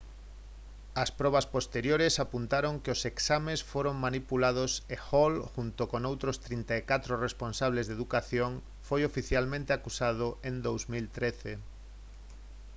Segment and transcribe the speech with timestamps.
[1.03, 6.35] as probas posteriores apuntaron a que os exames foran manipulados e hall xunto con outros
[6.45, 8.51] 34 responsables de educación
[8.87, 11.51] foi oficialmente acusado en 2013